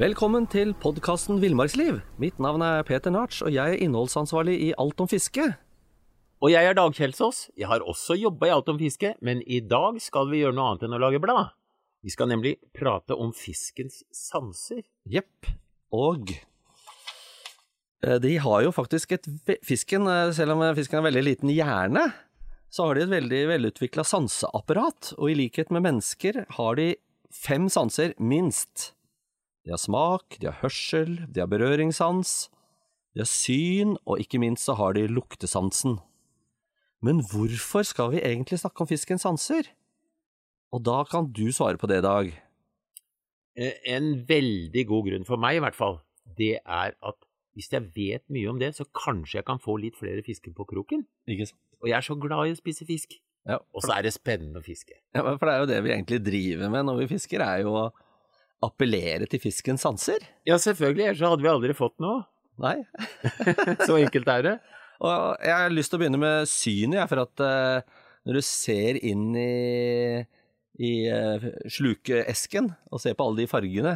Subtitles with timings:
[0.00, 1.98] Velkommen til podkasten Villmarksliv.
[2.16, 5.44] Mitt navn er Peter Narts, og jeg er innholdsansvarlig i Alt om fiske.
[6.40, 7.50] Og jeg er Dag Kjelsås.
[7.52, 10.70] Jeg har også jobba i Alt om fiske, men i dag skal vi gjøre noe
[10.70, 11.50] annet enn å lage blad.
[12.00, 14.86] Vi skal nemlig prate om fiskens sanser.
[15.04, 15.50] Jepp.
[15.92, 19.28] Og eh, de har jo faktisk et
[19.68, 22.06] Fisken, eh, selv om fisken har veldig liten hjerne,
[22.72, 25.12] så har de et veldig velutvikla sanseapparat.
[25.18, 26.88] Og i likhet med mennesker har de
[27.28, 28.94] fem sanser, minst.
[29.66, 32.48] De har smak, de har hørsel, de har berøringssans,
[33.14, 35.98] de har syn, og ikke minst så har de luktesansen.
[37.04, 39.68] Men hvorfor skal vi egentlig snakke om fiskens sanser?
[40.72, 42.30] Og da kan du svare på det, Dag.
[43.56, 45.98] Eh, En veldig god grunn for meg, i hvert fall,
[46.38, 47.18] det er at
[47.56, 50.64] hvis jeg vet mye om det, så kanskje jeg kan få litt flere fisker på
[50.70, 51.02] kroken.
[51.28, 51.58] Ikke sant?
[51.82, 53.16] Og jeg er så glad i å spise fisk.
[53.48, 54.94] Ja, Og så er det spennende å fiske.
[55.16, 57.72] Ja, for det er jo det vi egentlig driver med når vi fisker, er jo
[57.74, 57.84] å
[58.64, 60.24] appellere til fiskens sanser.
[60.48, 62.24] Ja, selvfølgelig, ellers hadde vi aldri fått noe.
[62.60, 62.76] Nei.
[63.86, 64.54] Så enkelt er det.
[65.06, 68.98] Og jeg har lyst til å begynne med synet, for at eh, når du ser
[69.00, 70.20] inn i,
[70.76, 73.94] i eh, slukeesken og ser på alle de fargene,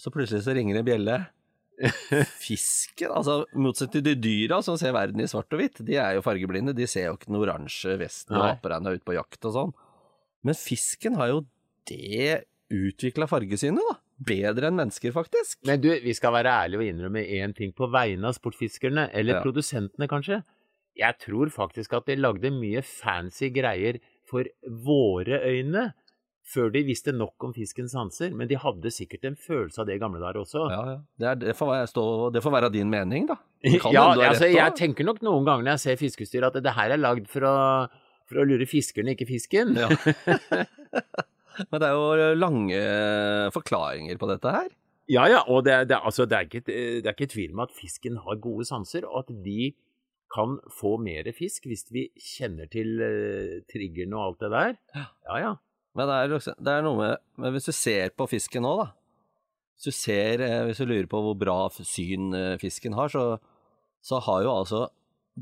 [0.00, 1.18] så plutselig så ringer det en bjelle.
[2.46, 6.16] Fisken, altså motsatt til de dyra som ser verden i svart og hvitt, de er
[6.16, 9.54] jo fargeblinde, de ser jo ikke den oransje vesten og apereina ut på jakt og
[9.54, 9.76] sånn.
[10.48, 11.44] Men fisken har jo
[11.90, 13.96] det utvikla fargesynet, da.
[14.28, 15.60] Bedre enn mennesker, faktisk.
[15.68, 19.38] Men du, vi skal være ærlige og innrømme én ting på vegne av sportfiskerne, eller
[19.38, 19.42] Ja.
[19.44, 20.42] produsentene kanskje.
[20.98, 25.92] Jeg tror faktisk at de lagde mye fancy greier for våre øyne
[26.48, 29.98] før de visste nok om fiskens sanser, men de hadde sikkert en følelse av det
[29.98, 30.64] i gamle dager også.
[30.72, 30.96] Ja, ja.
[31.20, 33.36] Det, er, det, får stå, det får være din mening, da.
[33.92, 36.94] Ja, altså, rett jeg tenker nok noen ganger når jeg ser fiskestyr at det her
[36.96, 37.56] er lagd for å,
[38.28, 39.76] for å lure fiskerne, ikke fisken.
[39.76, 39.90] Ja.
[41.70, 42.82] Men det er jo lange
[43.54, 44.70] forklaringer på dette her.
[45.08, 47.72] Ja, ja, og det, det, altså, det, er ikke, det er ikke tvil om at
[47.72, 49.72] fisken har gode sanser, og at vi
[50.28, 54.76] kan få mer fisk hvis vi kjenner til uh, triggerne og alt det der.
[54.98, 55.54] Ja, ja.
[55.96, 58.90] Men det er, det er noe med Men hvis du ser på fisken nå, da.
[59.78, 63.38] Hvis du ser eh, Hvis du lurer på hvor bra syn eh, fisken har, så,
[64.04, 64.84] så har jo altså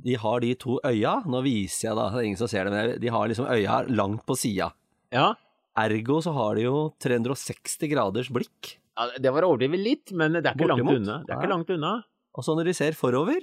[0.07, 1.19] De har de to øya.
[1.27, 2.07] Nå viser jeg, da.
[2.15, 4.71] Det er ingen som ser det, men de har liksom øya langt på sida.
[5.13, 5.35] ja.
[5.77, 8.77] Ergo så har de jo 360 graders blikk.
[8.97, 11.19] Ja, Det var å overdrive litt, men det er ikke langt unna.
[11.27, 11.41] Det er Ja.
[11.43, 12.05] ikke langt unna.
[12.35, 13.41] Og så når de ser forover,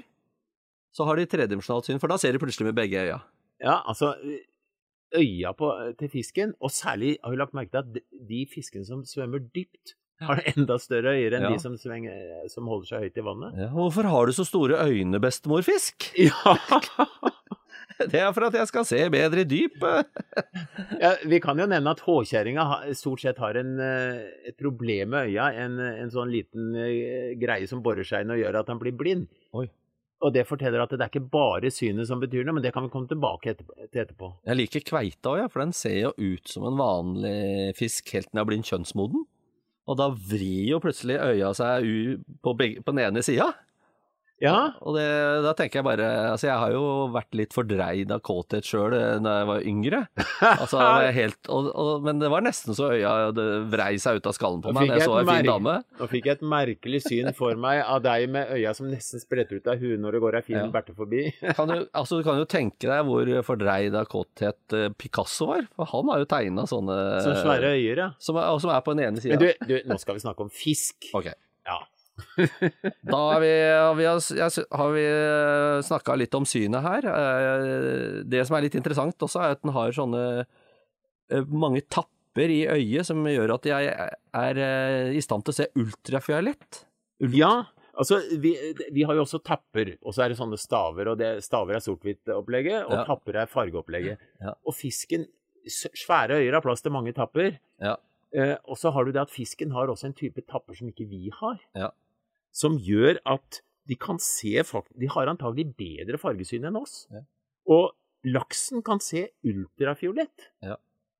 [0.94, 3.22] så har de tredimensjonalt syn, for da ser de plutselig med begge øya.
[3.62, 4.16] Ja, altså
[5.16, 5.68] Øya på,
[5.98, 9.40] til fisken, og særlig har vi lagt merke til at de- de fiskene som svømmer
[9.54, 11.50] dypt, har enda større øyer enn Ja.
[11.52, 13.54] de som, svenger, som holder seg høyt i vannet.
[13.58, 16.14] Ja, hvorfor har du så store øyne, bestemorfisk?
[16.18, 16.32] Ja,
[18.12, 20.24] Det er for at jeg skal se bedre i dypet.
[21.04, 22.66] ja Vi kan jo nevne at håkjerringa
[22.98, 27.70] stort sett har en, eh, et problem med øya, en, en sånn liten eh, greie
[27.70, 29.30] som borer seg inn og gjør at han blir blind.
[29.58, 29.68] Oi.
[30.24, 32.86] Og det forteller at det er ikke bare synet som betyr noe, men det kan
[32.86, 34.30] vi komme tilbake til etterpå.
[34.48, 38.30] Jeg liker kveita òg, ja, for den ser jo ut som en vanlig fisk helt
[38.30, 39.26] til den er blitt kjønnsmoden.
[39.84, 41.90] Og da vrir jo plutselig øya seg
[42.40, 43.50] på, begge, på den ene sida.
[44.44, 45.06] Ja, Og det,
[45.46, 48.92] da tenker jeg bare Altså, jeg har jo vært litt fordreid av kåthet sjøl
[49.24, 50.02] da jeg var yngre.
[50.44, 53.32] Altså, var helt, og, og, men det var nesten så øya
[53.72, 55.76] vrei seg ut av skallen på meg da jeg jeg så ei en fin dame.
[56.00, 59.62] Nå fikk jeg et merkelig syn for meg av deg med øya som nesten spretter
[59.62, 60.66] ut av huet når det går ei fin Ja.
[60.74, 61.24] berte forbi.
[61.58, 65.66] Kan du, altså, du kan jo tenke deg hvor fordreid av kåthet eh, Picasso var.
[65.78, 68.10] For han har jo tegna sånne Som svære øyer, ja.
[68.20, 69.40] som er, som er på den ene sida.
[69.40, 71.10] Men du, du, nå skal vi snakke om fisk.
[71.16, 71.32] Ok.
[71.68, 71.80] Ja.
[73.04, 74.06] Da har vi, har vi,
[74.78, 75.06] har vi
[75.88, 77.08] snakka litt om synet her.
[77.10, 82.50] Eh, Det som er litt interessant også, er at den har sånne eh, mange tapper
[82.54, 86.84] i øyet som gjør at jeg er eh, i stand til å se ultrafiolett.
[87.24, 87.52] Ult- Ja,
[87.98, 88.56] altså vi,
[88.92, 91.84] vi har jo også tapper, og så er det sånne staver, og det, staver er
[91.86, 93.04] sort-hvitt-opplegget, og Ja.
[93.10, 94.18] tapper er fargeopplegget.
[94.42, 94.56] Ja.
[94.66, 95.28] Og fisken,
[95.70, 97.96] svære øyer har plass til mange tapper, Ja.
[98.36, 101.08] eh, og så har du det at fisken har også en type tapper som ikke
[101.08, 101.92] vi har, Ja.
[102.54, 104.54] Som gjør at de kan se,
[104.96, 107.04] de har antagelig bedre fargesyn enn oss.
[107.12, 107.24] Ja.
[107.74, 107.92] Og
[108.24, 110.50] laksen kan se ultrafiolett.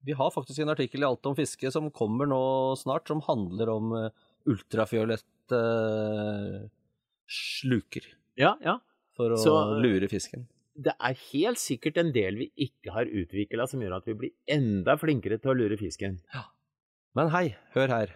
[0.04, 2.40] Vi har faktisk en artikkel i Alt om fiske som kommer nå
[2.80, 4.10] snart, som handler om eh,
[4.52, 6.64] ultrafiolett uh,
[7.28, 8.08] sluker
[8.40, 8.80] Ja, ja.
[9.16, 10.48] for å Så- lure fisken.
[10.76, 14.32] Det er helt sikkert en del vi ikke har utvikla som gjør at vi blir
[14.50, 16.20] enda flinkere til å lure fisken.
[17.16, 18.16] Men hei, hør her.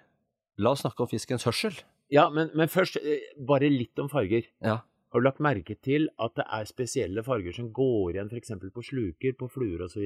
[0.58, 1.78] La oss snakke om fiskens hørsel.
[2.14, 4.48] Ja, men, men først eh, bare litt om farger.
[4.64, 4.80] Ja.
[5.12, 8.54] Har du lagt merke til at det er spesielle farger som går igjen f.eks.
[8.76, 10.06] på sluker, på fluer osv.?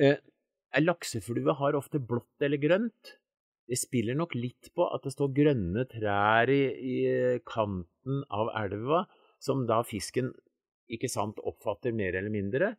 [0.00, 0.18] Eh,
[0.76, 3.14] Ei lakseflue har ofte blått eller grønt.
[3.66, 6.96] Det spiller nok litt på at det står grønne trær i, i
[7.46, 9.06] kanten av elva,
[9.42, 10.30] som da fisken
[10.92, 12.74] ikke sant, oppfatter mer eller mindre.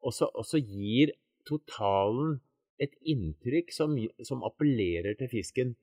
[0.00, 1.12] Og så og så gir
[1.48, 2.38] totalen
[2.80, 5.74] et inntrykk som, som appellerer til fisken.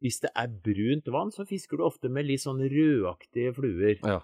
[0.00, 3.98] Hvis det er brunt vann, så fisker du ofte med litt sånn rødaktige fluer.
[4.00, 4.20] ja.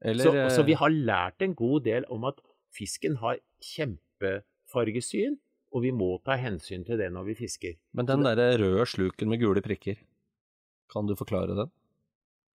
[0.00, 2.38] Eller Så, så vi eh, har lært en god del om at
[2.72, 5.36] fisken har kjempefargesyn,
[5.76, 7.76] og vi må ta hensyn til det når vi fisker.
[7.92, 10.00] Men den derre røde sluken med gule prikker,
[10.90, 11.70] kan du forklare den?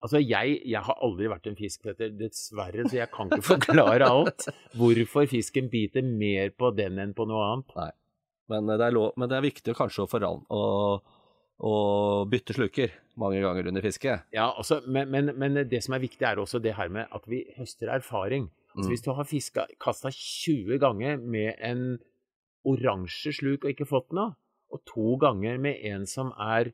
[0.04, 4.10] Altså, jeg, jeg har aldri vært en fisk, Petter, dessverre, så jeg kan ikke forklare
[4.10, 4.48] alt.
[4.78, 7.96] Hvorfor fisken biter mer på den enn på noe annet.
[8.52, 10.60] Men det er, lov, men det er viktig kanskje å, foran, å,
[11.60, 14.18] å bytte sluker mange ganger under fiske.
[14.36, 17.26] Ja, altså, men, men, men det som er viktig, er også det her med at
[17.32, 18.50] vi høster erfaring.
[18.50, 18.90] Altså, Mm.
[18.92, 21.98] Hvis du har fiska, kasta 20 ganger med en
[22.68, 24.34] oransje sluk og ikke fått noe,
[24.74, 26.74] og to ganger med en som er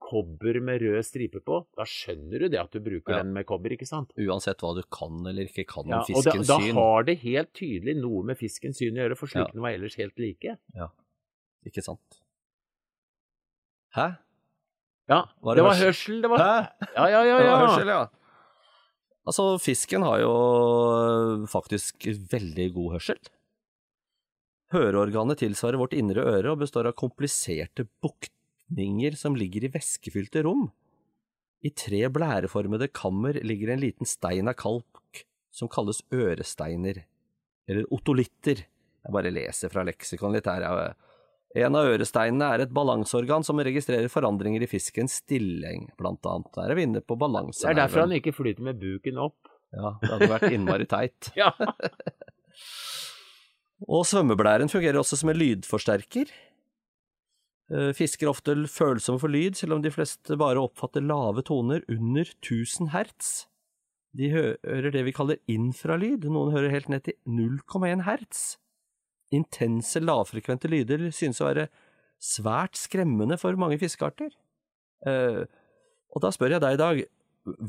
[0.00, 3.22] kobber med rød stripe på, da skjønner du det at du bruker Ja.
[3.24, 4.12] den med kobber, ikke sant?
[4.16, 6.46] Uansett hva du kan eller ikke kan Ja, fiskens syn.
[6.46, 9.44] da, fiskens da har det helt tydelig noe med fiskens syn å gjøre, for Ja.
[9.44, 10.56] slukene var ellers helt like.
[10.74, 10.88] Ja,
[11.66, 12.20] Ikke sant?
[13.94, 14.06] Hæ?
[15.10, 16.20] Ja, Var det, det var hørsel?
[16.24, 16.52] det var Hæ?
[16.96, 17.24] Ja, ja, ja.
[17.24, 17.38] ja.
[17.42, 18.02] Det var hørsel, ja.
[19.24, 23.20] Altså, fisken har jo øh, faktisk veldig god hørsel.
[24.74, 30.66] Høreorganet tilsvarer vårt indre øre og består av kompliserte buktninger som ligger i væskefylte rom.
[31.64, 35.22] I tre blæreformede kammer ligger en liten stein av kalk
[35.54, 37.04] som kalles øresteiner,
[37.70, 38.64] eller otolitter.
[39.04, 40.64] Jeg bare leser fra leksikon litt her.
[40.66, 40.92] ja.
[41.54, 46.50] En av øresteinene er et balanseorgan som registrerer forandringer i fiskens stilling, blant annet.
[46.56, 49.52] Der er vi inne på Det er derfor han ikke flyter med buken opp.
[49.74, 51.30] Ja, det hadde vært innmari teit.
[51.38, 51.52] Ja.
[53.90, 56.30] Og svømmeblæren fungerer også som en lydforsterker.
[57.74, 61.82] Eh, Fisker er ofte følsomme for lyd, selv om de fleste bare oppfatter lave toner
[61.90, 63.46] under 1000 hertz.
[64.14, 68.44] De hører det vi kaller infralyd, noen hører helt ned til 0,1 hertz.
[69.34, 71.68] Intense, lavfrekvente lyder synes å være
[72.22, 74.32] svært skremmende for mange fiskearter.
[75.06, 75.44] Eh,
[76.14, 77.02] og da spør jeg deg i dag,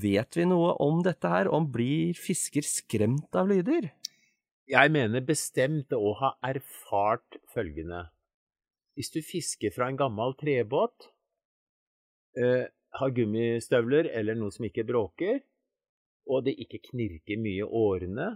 [0.05, 3.89] vet vi noe om dette her, om blir fisker skremt av lyder?
[4.71, 8.07] Jeg mener bestemt å ha erfart følgende.
[8.95, 11.09] Hvis du fisker fra en gammel trebåt,
[12.39, 15.41] eh, har gummistøvler eller noe som ikke bråker,
[16.25, 18.29] og det ikke knirker mye i årene,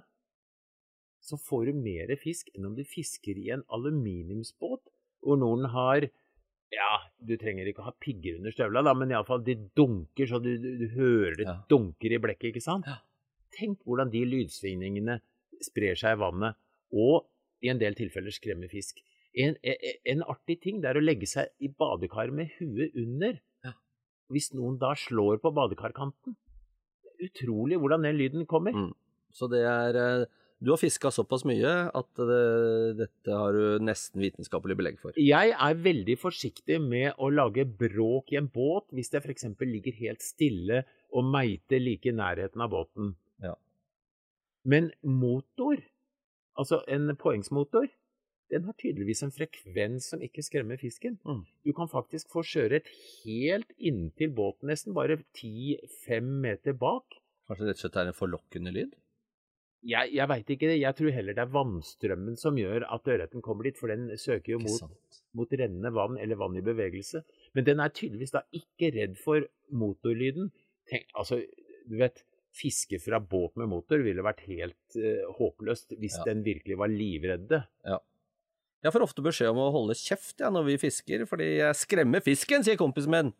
[1.22, 4.82] så får du mer fisk enn om du fisker i en aluminiumsbåt,
[5.26, 6.08] hvor noen har
[6.70, 10.38] ja, du trenger ikke å ha pigger under støvla, da, men iallfall de dunker så
[10.44, 11.56] du, du, du hører det Ja.
[11.72, 12.86] dunker i blekket, ikke sant?
[12.86, 13.00] Ja.
[13.58, 15.16] Tenk hvordan de lydsvingningene
[15.66, 16.60] sprer seg i vannet,
[16.94, 17.26] og
[17.66, 19.02] i en del tilfeller skremmer fisk.
[19.34, 23.42] En, en, en artig ting det er å legge seg i badekaret med huet under.
[23.66, 23.74] Ja.
[24.30, 26.38] Hvis noen da slår på badekarkanten.
[27.20, 28.78] Utrolig hvordan den lyden kommer.
[28.78, 28.94] Mm.
[29.36, 32.40] Så det er eh, Du har fiska såpass mye at det,
[33.00, 35.16] dette har du nesten vitenskapelig belegg for.
[35.16, 39.48] Jeg er veldig forsiktig med å lage bråk i en båt hvis det f.eks.
[39.64, 40.84] ligger helt stille
[41.16, 43.14] og meiter like i nærheten av båten.
[43.44, 43.56] Ja.
[44.68, 45.80] Men motor,
[46.60, 47.88] altså en poengsmotor,
[48.52, 51.20] den har tydeligvis en frekvens som ikke skremmer fisken.
[51.24, 51.44] Mm.
[51.64, 52.90] Du kan faktisk få sjøørret
[53.24, 57.22] helt inntil båten, nesten bare 10-5 meter bak.
[57.48, 58.98] Kanskje rett og slett er en forlokkende lyd?
[59.88, 60.80] Jeg, jeg veit ikke det.
[60.82, 64.58] Jeg tror heller det er vannstrømmen som gjør at ørreten kommer dit, for den søker
[64.58, 67.22] jo mot mot rennende vann eller vann i bevegelse.
[67.56, 70.50] Men den er tydeligvis da ikke redd for motorlyden.
[70.90, 71.38] Tenk, altså,
[71.88, 72.24] du vet,
[72.60, 76.26] fiske fra båt med motor ville vært helt uh, håpløst hvis Ja.
[76.32, 77.62] den virkelig var livredde.
[78.84, 82.24] Jeg får ofte beskjed om å holde kjeft ja, når vi fisker, fordi jeg skremmer
[82.26, 83.32] fisken, sier kompisen min.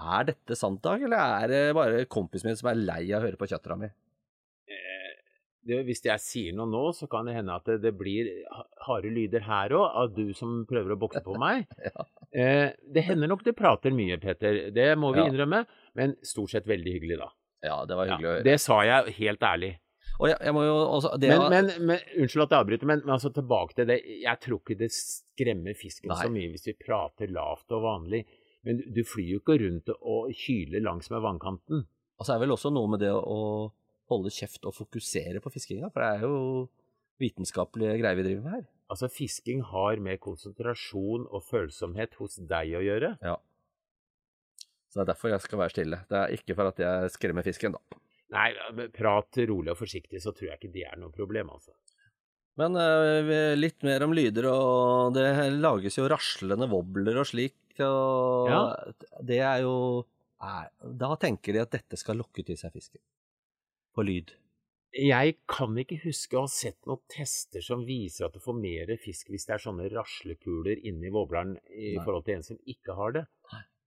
[0.00, 3.26] Er dette sant, Dag, eller er det bare kompisen min som er lei av å
[3.28, 3.90] høre på kjøttera mi?
[5.66, 8.30] Det, hvis jeg sier noe nå, så kan det hende at det, det blir
[8.86, 11.66] harde lyder her òg, av du som prøver å bokse på meg.
[12.32, 14.70] eh, det hender nok det prater mye, Petter.
[14.74, 15.28] Det må vi Ja.
[15.28, 15.64] innrømme.
[15.98, 17.28] Men stort sett veldig hyggelig, da.
[17.66, 18.44] Ja, det var Ja, hyggelig å høre.
[18.46, 19.72] det sa jeg helt ærlig.
[20.20, 23.30] Jeg, jeg også det Men, var- men, men Unnskyld at jeg avbryter, men, men altså
[23.32, 23.98] tilbake til det.
[24.20, 26.18] Jeg tror ikke det skremmer fisken Nei.
[26.24, 28.24] så mye hvis vi prater lavt og vanlig.
[28.64, 31.86] Men du, du flyr jo ikke rundt og kyler langs med vannkanten.
[32.20, 33.38] Og så er vel også noe med det å
[34.10, 36.68] holde kjeft og fokusere på fiskinga, for det er jo
[37.20, 38.66] vitenskapelige greier vi driver med her.
[38.90, 43.12] Altså, fisking har med konsentrasjon og følsomhet hos deg å gjøre.
[43.22, 43.36] Ja.
[44.90, 46.00] Så det er derfor jeg skal være stille.
[46.10, 48.00] Det er ikke for at jeg skremmer fisken, da.
[48.34, 48.48] Nei,
[48.94, 51.74] prat rolig og forsiktig, så tror jeg ikke det er noe problem, altså.
[52.58, 55.26] Men uh, litt mer om lyder, og det
[55.62, 58.62] lages jo raslende wobbler og slik, og Ja.
[59.24, 59.74] det er jo
[60.42, 60.66] nei,
[60.98, 63.00] Da tenker de at dette skal lokke til seg fisken.
[64.00, 64.30] På lyd.
[64.96, 68.90] Jeg kan ikke huske å ha sett noen tester som viser at du får mer
[68.98, 72.04] fisk hvis det er sånne raslekuler inni våbleren i Nei.
[72.06, 73.24] forhold til en som ikke har det.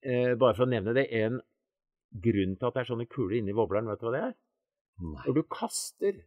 [0.06, 1.42] Eh, bare for å nevne det, en
[2.24, 4.38] grunn til at det er sånne kuler inni våbleren, vet du hva det er?
[5.02, 5.24] Nei.
[5.26, 6.22] Når du kaster,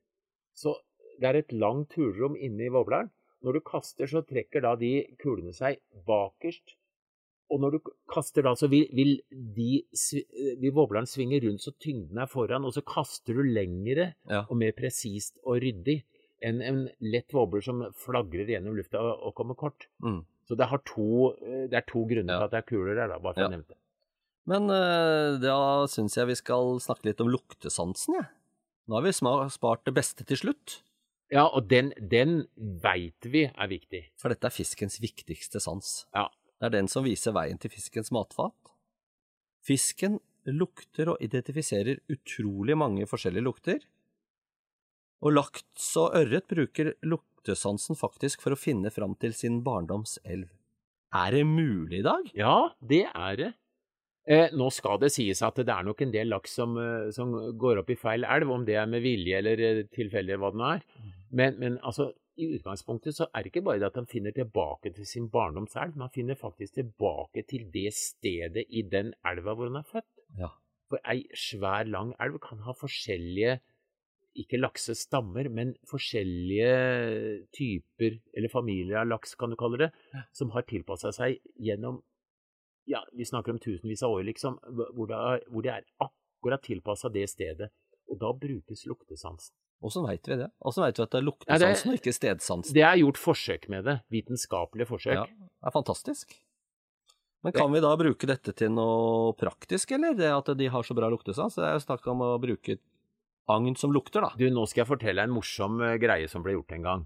[0.57, 0.75] så
[1.21, 3.12] det er et langt hulrom inni våbleren.
[3.47, 5.78] Når du kaster, så trekker da de kulene seg
[6.09, 6.76] bakerst.
[7.50, 9.84] Og når du kaster da, så vil, vil, de,
[10.18, 14.44] eh, vil vobleren svinge rundt så tyngden er foran, og så kaster du lengre Ja.
[14.50, 16.02] og mer presist og ryddig
[16.42, 19.86] enn en lett wobbler som flagrer gjennom lufta og, og kommer kort.
[20.02, 20.24] Mm.
[20.46, 22.38] Så det, har to, eh, det er to grunner Ja.
[22.38, 23.48] til at det er kuler der, da, bare for Ja.
[23.48, 23.78] å nevne det.
[24.46, 25.56] Men uh, da
[25.90, 28.28] syns jeg vi skal snakke litt om luktesansen, jeg.
[28.86, 29.10] Nå har vi
[29.50, 30.82] spart det beste til slutt,
[31.32, 34.04] Ja, og den, den veit vi er viktig.
[34.16, 36.06] for dette er fiskens viktigste sans.
[36.14, 36.28] Ja.
[36.56, 38.54] Det er den som viser veien til fiskens matfat.
[39.66, 43.84] Fisken lukter og identifiserer utrolig mange forskjellige lukter.
[45.25, 50.48] Og laks og ørret bruker luktesansen faktisk for å finne fram til sin barndoms elv.
[51.16, 52.28] Er det mulig i dag?
[52.36, 53.52] Ja, det er det.
[54.26, 57.30] Eh, nå skal det sies at det er nok en del laks som, eh, som
[57.56, 60.60] går opp i feil elv, om det er med vilje eller eh, tilfeldig, hva det
[60.60, 60.82] nå er.
[61.30, 64.93] Men, men altså, i utgangspunktet så er det ikke bare det at han finner tilbake
[64.97, 69.71] til sin barndomselv, men han finner faktisk tilbake til det stedet i den elva hvor
[69.71, 70.11] han er født.
[70.40, 70.52] Ja.
[70.90, 73.59] For ei svær, lang elv kan ha forskjellige
[74.37, 79.90] ikke laksestammer, men forskjellige typer, eller familier av laks, kan du kalle det,
[80.37, 82.02] som har tilpassa seg gjennom
[82.87, 84.61] ja, vi snakker om tusenvis av år, liksom,
[84.95, 87.73] hvor det er, hvor det er akkurat tilpassa det stedet.
[88.07, 89.57] Og da brukes luktesansen.
[89.85, 90.49] Åssen veit vi det?
[90.64, 92.75] Åssen veit vi at det er luktesansen og ikke stedsansen?
[92.75, 93.99] Det er gjort forsøk med det.
[94.12, 95.18] Vitenskapelige forsøk.
[95.18, 96.37] Ja, det er fantastisk.
[97.45, 100.16] Men kan vi da bruke dette til noe praktisk, eller?
[100.18, 101.54] Det at de har så bra luktesans?
[101.54, 102.78] Det er jo snakk om å bruke
[103.52, 104.33] agn som lukter, da.
[104.38, 107.04] Du, nå skal jeg fortelle en morsom eh, greie som ble gjort en gang.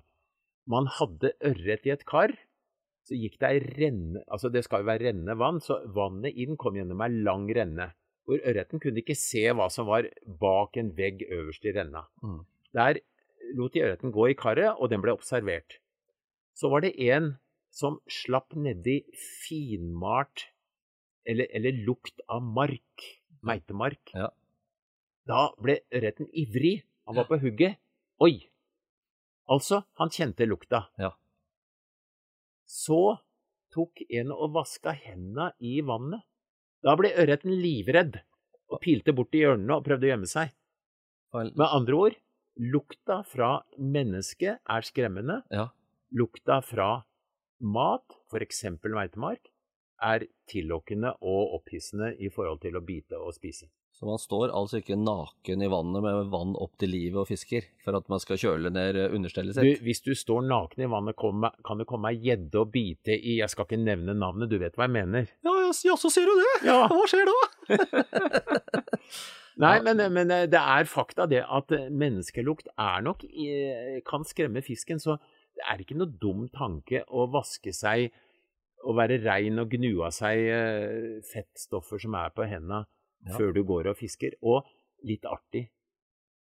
[0.71, 2.33] Man hadde ørret i et kar.
[3.05, 6.59] Så gikk det ei renne Altså, det skal jo være rennende vann, så vannet inn
[6.61, 7.91] kom gjennom ei lang renne.
[8.29, 10.07] Hvor ørreten kunne ikke se hva som var
[10.41, 12.05] bak en vegg øverst i renna.
[12.23, 12.43] Mm.
[12.77, 13.00] Der
[13.57, 15.79] lot de ørreten gå i karet, og den ble observert.
[16.55, 17.35] Så var det en
[17.71, 20.49] som slapp nedi finmalt
[21.29, 23.07] eller, eller lukt av mark,
[23.47, 24.12] meitemark.
[24.15, 24.31] Ja.
[25.29, 26.81] Da ble ørreten ivrig.
[27.07, 27.79] Han var på hugget.
[28.23, 28.35] Oi!
[29.50, 30.85] Altså, han kjente lukta.
[31.00, 31.12] Ja.
[32.71, 33.19] Så
[33.75, 36.23] tok en og vaska henda i vannet.
[36.83, 38.21] Da ble ørreten livredd
[38.71, 40.53] og pilte bort i hjørnene og prøvde å gjemme seg.
[41.35, 42.17] Med andre ord,
[42.57, 45.40] lukta fra mennesket er skremmende.
[45.52, 45.69] Ja.
[46.11, 47.02] Lukta fra
[47.61, 48.64] mat, f.eks.
[48.83, 49.52] meitemark,
[50.00, 53.69] er tillokkende og opphissende i forhold til å bite og spise.
[54.00, 57.66] Så man står altså ikke naken i vannet med vann opp til livet og fisker
[57.85, 61.83] for at man skal kjøle ned understellet Du, hvis du står naken i vannet, kan
[61.83, 64.87] det komme ei gjedde og bite i Jeg skal ikke nevne navnet, du vet hva
[64.87, 65.28] jeg mener.
[65.45, 66.54] Ja, ja, ja, så sier du det!
[66.71, 66.78] Ja.
[66.95, 67.37] Hva skjer da?
[69.61, 74.25] Nei, men, men eh, det er fakta det at eh, menneskelukt er nok eh, kan
[74.25, 75.19] skremme fisken, så
[75.59, 78.09] det er ikke noe dum tanke å vaske seg
[78.88, 82.87] og være rein og gnu av seg eh, fettstoffer som er på henda
[83.27, 83.37] Ja.
[83.37, 84.33] før du går og fisker.
[84.43, 84.65] Og
[85.05, 85.67] litt artig,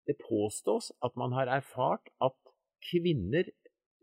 [0.07, 2.35] det påstås at man har erfart at
[2.91, 3.49] kvinner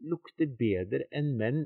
[0.05, 1.65] lukter bedre enn menn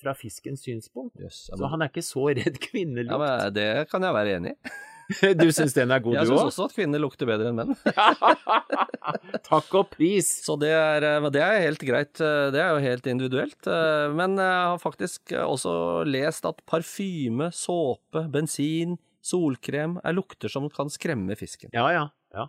[0.00, 1.16] fra fiskens synspunkt.
[1.18, 3.18] Yes, ja, Så han er ikke så redd ja, kvinnelukt.
[3.18, 4.76] men det kan jeg være enig i.
[5.38, 6.46] Du syns den er god, Jeg du syns òg?
[6.50, 7.76] også at kvinner lukter bedre enn menn.
[9.46, 10.28] Takk og pris.
[10.44, 12.20] Så det er, eh, det er helt greit.
[12.20, 13.66] eh, Det er jo helt individuelt.
[13.70, 20.68] eh, Men jeg har faktisk også lest at parfyme, såpe, bensin, solkrem er lukter som
[20.72, 21.72] kan skremme fisken.
[21.74, 22.06] Ja, ja.
[22.34, 22.46] ja.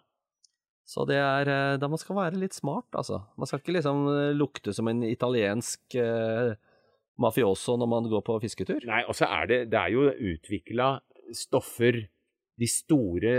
[0.88, 3.24] Så det er eh, da man skal være litt smart, altså.
[3.36, 6.54] Man skal ikke liksom eh, lukte som en italiensk eh,
[7.20, 8.86] mafioso når man går på fisketur.
[8.88, 10.98] Nei, og så er det, det er jo utvikla
[11.36, 12.06] stoffer
[12.58, 13.32] De store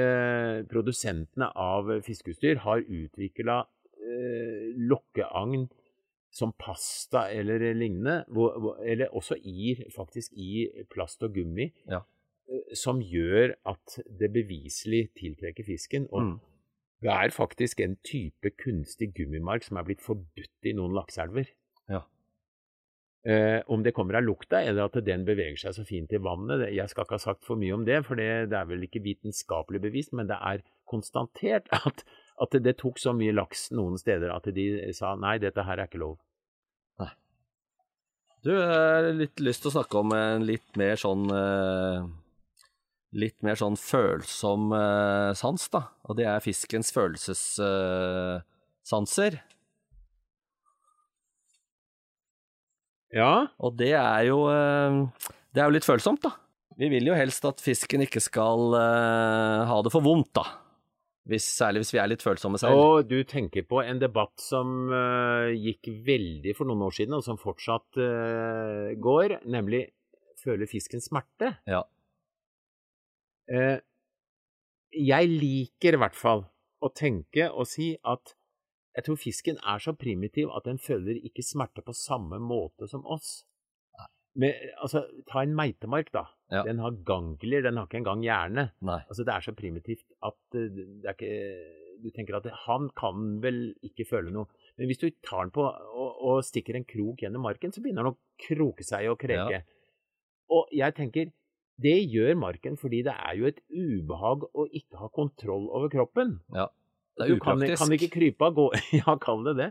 [0.71, 3.57] produsentene av fiskeutstyr har utvikla
[3.99, 5.64] eh, lokkeagn
[6.30, 12.04] som pasta eller lignende, hvor, hvor, eller også i, faktisk i plast og gummi, Ja.
[12.76, 16.07] Som gjør at det beviselig tiltrekker fisken.
[16.12, 16.37] Og Mm.
[17.02, 21.49] det er faktisk en type kunstig gummimark som er blitt forbudt i noen lakseelver.
[21.88, 22.02] Ja.
[23.25, 26.73] Eh, om det kommer av lukta, eller at den beveger seg så fint i vannet,
[26.73, 29.02] jeg skal ikke ha sagt for mye om det, for det, det er vel ikke
[29.05, 32.05] vitenskapelig bevist, men det er konstatert at,
[32.40, 35.90] at det, tok så mye laks noen steder at de sa nei, dette her er
[35.90, 36.19] ikke lov.
[38.47, 42.05] Du, jeg har litt lyst til å snakke om en litt mer sånn eh,
[43.17, 45.83] Litt mer sånn følsom uh, sans, da.
[46.05, 49.38] Og det er fiskens følelsessanser.
[53.09, 55.09] Ja, Og det er jo uh,
[55.49, 56.37] Det er jo litt følsomt, da.
[56.79, 60.45] Vi vil jo helst at fisken ikke skal eh, ha det for vondt, da.
[61.29, 62.79] Hvis, særlig hvis vi er litt følsomme selv.
[62.79, 67.25] og du tenker på en debatt som uh, gikk veldig for noen år siden, og
[67.27, 69.83] som fortsatt uh, går, nemlig
[70.41, 71.50] føler fisken smerte?
[71.69, 71.83] Ja.
[73.49, 73.78] Eh,
[74.99, 76.45] jeg liker i hvert fall
[76.85, 78.35] å tenke og si at
[78.97, 83.05] jeg tror fisken er så primitiv at den føler ikke smerte på samme måte som
[83.07, 83.45] oss.
[84.38, 86.25] Men, altså, ta en meitemark, da.
[86.52, 86.62] Ja.
[86.67, 88.69] Den har ganglier, den har ikke engang hjerne.
[88.87, 89.00] Nei.
[89.07, 90.69] Altså, det er så primitivt at eh,
[91.02, 91.33] det ikke
[91.99, 94.47] Du tenker at han kan vel ikke føle noe.
[94.78, 98.07] Men hvis du tar den på og, og stikker en krok gjennom marken, så begynner
[98.07, 99.64] den å kroke seg og kreke.
[100.55, 101.33] Og jeg tenker
[101.78, 106.40] det gjør marken fordi det er jo et ubehag å ikke ha kontroll over kroppen.
[106.55, 106.66] Ja.
[107.18, 107.83] Det er Du kan, upraktisk.
[107.83, 108.66] kan ikke krype av gå...
[109.00, 109.68] Ja, kall det det.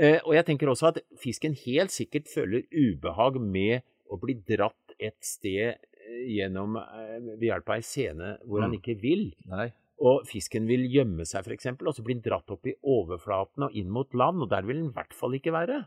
[0.00, 4.94] Eh, og jeg tenker også at fisken helt sikkert føler ubehag med å bli dratt
[5.00, 8.78] et sted eh, gjennom eh, ved hjelp av ei scene hvor han Mm.
[8.80, 9.26] ikke vil.
[9.50, 9.68] Nei.
[10.00, 13.74] Og fisken vil gjemme seg, f.eks., og så blir den dratt opp i overflaten og
[13.76, 15.82] inn mot land, og der vil den i hvert fall ikke være.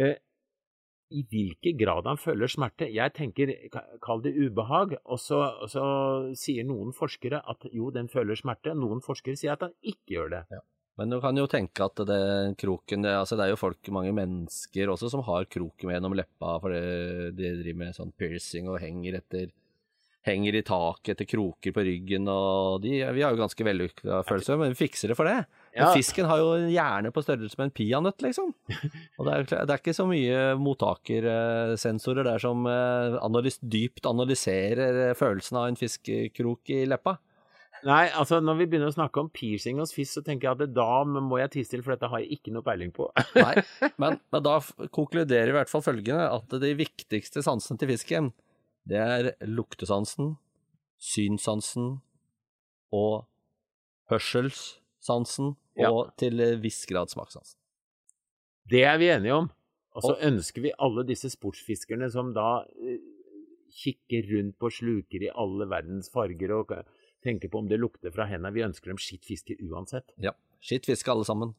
[0.00, 0.14] Eh,
[1.12, 2.88] I hvilken grad han føler smerte?
[2.88, 3.52] Jeg tenker,
[4.04, 5.86] kall det ubehag, og så, og så
[6.38, 10.36] sier noen forskere at jo, den føler smerte, noen forskere sier at han ikke gjør
[10.38, 10.44] det.
[11.00, 12.20] Men du kan jo tenke at det
[12.60, 16.16] kroken det, altså det er jo folk, mange mennesker også, som har kroken med gjennom
[16.18, 16.82] leppa fordi
[17.38, 19.50] de driver med sånn piercing og henger etter
[20.22, 24.54] Henger i taket etter kroker på ryggen, og de, vi har jo ganske vellykka følelse,
[24.60, 25.40] men vi fikser det for det.
[25.72, 28.50] Men fisken har jo en hjerne på størrelse med en peanøtt, liksom.
[29.18, 35.00] Og det er, det er ikke så mye mottakersensorer der som eh, analys, dypt analyserer
[35.08, 37.16] eh, følelsen av en fiskekrok i leppa.
[37.82, 40.74] Nei, altså når vi begynner å snakke om piercing hos fisk, så tenker jeg at
[40.76, 43.08] da må jeg tisse til, for dette har jeg ikke noe peiling på.
[43.34, 43.64] Nei,
[44.02, 44.58] men, men da
[44.94, 48.30] konkluderer i hvert fall følgende, at de viktigste sansene til fisken,
[48.86, 50.36] det er luktesansen,
[51.02, 51.96] synssansen
[52.94, 53.24] og
[54.12, 55.90] hørselssansen, Ja.
[55.90, 57.56] og til viss grad smakssansen.
[58.68, 59.50] Det er vi enige om.
[59.96, 63.00] Og så ønsker vi alle disse sportsfiskerne som da eh,
[63.82, 66.72] kikker rundt på sluker i alle verdens farger og
[67.24, 68.54] tenker på om det lukter fra hendene.
[68.56, 70.14] Vi ønsker dem skitt fiske uansett.
[70.22, 71.54] Ja, skitt fiske alle sammen.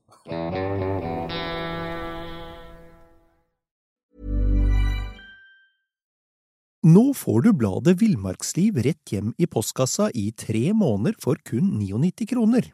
[6.83, 12.27] Nå får du bladet Villmarksliv rett hjem i postkassa i tre måneder for kun 99
[12.33, 12.73] kroner.